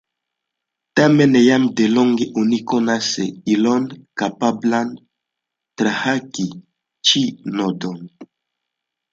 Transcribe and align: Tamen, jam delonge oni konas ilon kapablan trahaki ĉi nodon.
Tamen, 0.99 1.35
jam 1.47 1.67
delonge 1.79 2.25
oni 2.43 2.59
konas 2.71 3.09
ilon 3.57 3.85
kapablan 4.23 4.97
trahaki 5.83 6.47
ĉi 7.11 7.25
nodon. 7.61 8.03